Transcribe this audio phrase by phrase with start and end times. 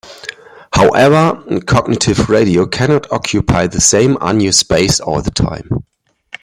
[0.73, 5.83] However, cognitive radio cannot occupy the same unused space all the time.